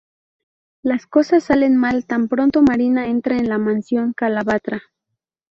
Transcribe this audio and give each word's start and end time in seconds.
Las 0.81 1.05
cosas 1.05 1.43
salen 1.43 1.77
mal 1.77 2.07
tan 2.07 2.27
pronto 2.27 2.63
Marina 2.63 3.05
entra 3.05 3.37
en 3.37 3.47
la 3.49 3.59
mansión 3.59 4.13
Calatrava. 4.13 4.81